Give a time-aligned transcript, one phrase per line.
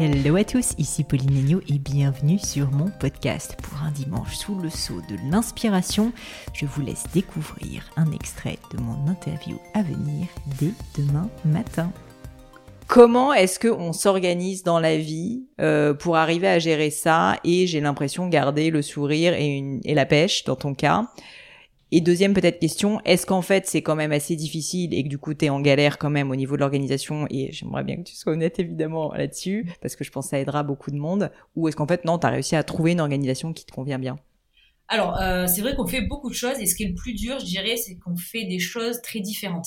[0.00, 3.56] Hello à tous, ici Pauline Agneau et bienvenue sur mon podcast.
[3.60, 6.12] Pour un dimanche sous le sceau de l'inspiration,
[6.52, 10.28] je vous laisse découvrir un extrait de mon interview à venir
[10.60, 11.90] dès demain matin.
[12.86, 17.40] Comment est-ce qu'on s'organise dans la vie euh, pour arriver à gérer ça?
[17.42, 21.08] Et j'ai l'impression garder le sourire et, la pêche dans ton cas
[21.90, 25.18] et deuxième peut-être question, est-ce qu'en fait c'est quand même assez difficile et que du
[25.18, 28.02] coup tu es en galère quand même au niveau de l'organisation et j'aimerais bien que
[28.02, 31.30] tu sois honnête évidemment là-dessus parce que je pense que ça aidera beaucoup de monde
[31.56, 33.98] ou est-ce qu'en fait non, tu as réussi à trouver une organisation qui te convient
[33.98, 34.18] bien?
[34.90, 37.12] Alors, euh, c'est vrai qu'on fait beaucoup de choses et ce qui est le plus
[37.12, 39.66] dur, je dirais, c'est qu'on fait des choses très différentes.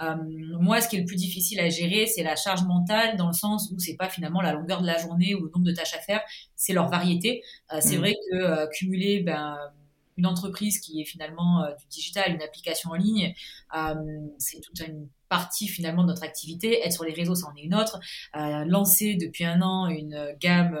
[0.00, 0.14] Euh,
[0.60, 3.32] moi, ce qui est le plus difficile à gérer, c'est la charge mentale dans le
[3.32, 5.94] sens où c'est pas finalement la longueur de la journée ou le nombre de tâches
[5.94, 6.20] à faire,
[6.54, 7.42] c'est leur variété.
[7.72, 7.98] Euh, c'est mmh.
[7.98, 9.56] vrai que euh, cumuler ben,
[10.20, 13.34] une entreprise qui est finalement euh, du digital, une application en ligne,
[13.74, 13.94] euh,
[14.38, 16.84] c'est toute une partie finalement de notre activité.
[16.84, 18.00] Être sur les réseaux, ça est une autre.
[18.34, 20.76] lancer depuis un an une gamme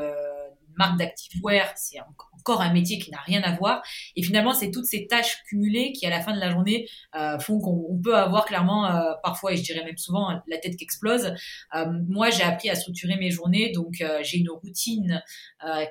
[0.76, 3.82] marque d'activewear, c'est encore un métier qui n'a rien à voir.
[4.16, 7.38] Et finalement, c'est toutes ces tâches cumulées qui, à la fin de la journée, euh,
[7.38, 10.84] font qu'on peut avoir clairement, euh, parfois, et je dirais même souvent, la tête qui
[10.84, 11.34] explose.
[11.74, 15.22] Euh, moi, j'ai appris à structurer mes journées, donc j'ai une routine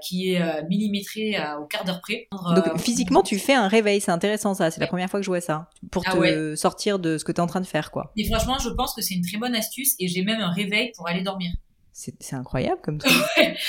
[0.01, 2.27] qui est millimétrée au quart d'heure près.
[2.31, 4.71] Donc physiquement, tu fais un réveil, c'est intéressant ça.
[4.71, 7.31] C'est la première fois que je vois ça, pour ah te sortir de ce que
[7.31, 8.11] tu es en train de faire, quoi.
[8.17, 10.91] Et franchement, je pense que c'est une très bonne astuce, et j'ai même un réveil
[10.95, 11.51] pour aller dormir.
[11.91, 13.13] C'est incroyable comme truc.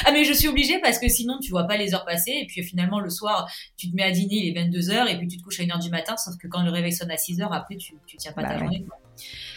[0.05, 2.47] ah mais je suis obligée parce que sinon tu vois pas les heures passer et
[2.47, 5.39] puis finalement le soir tu te mets à dîner il est 22h et puis tu
[5.39, 7.77] te couches à 1h du matin sauf que quand le réveil sonne à 6h après
[7.77, 8.85] tu, tu tiens pas ta bah journée.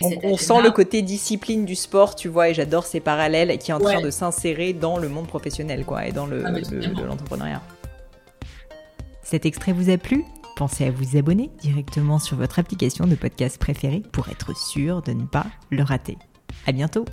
[0.01, 3.73] On, sent le côté discipline du sport tu vois et j'adore ces parallèles qui est
[3.73, 7.61] en train de s'insérer dans le monde professionnel quoi et dans le, ah, de l'entrepreneuriat.
[9.23, 10.25] Cet extrait vous a plu?
[10.55, 15.11] Pensez à vous abonner directement sur votre application de podcast préférée pour être sûr de
[15.11, 16.17] ne pas le rater.
[16.67, 17.05] À bientôt